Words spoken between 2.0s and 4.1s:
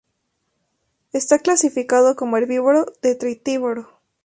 como herbívoro-detritívoro.